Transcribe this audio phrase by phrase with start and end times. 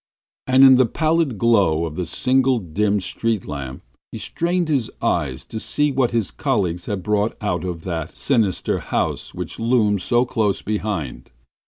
[0.47, 5.45] And in the pallid glow of the single dim street lamp he strained his eyes
[5.45, 10.25] to see what his colleagues had brought out of that sinister house which loomed so
[10.25, 11.29] close behind.